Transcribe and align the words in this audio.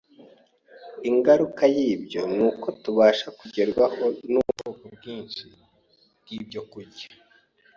Ingaruka 1.09 1.63
y’ibyo, 1.75 2.21
ni 2.35 2.43
uko 2.49 2.67
tubasha 2.83 3.27
kugerwaho 3.39 4.03
n’ubwoko 4.31 4.83
bwinshi 4.95 5.43
bw’ibyokurya 6.21 7.07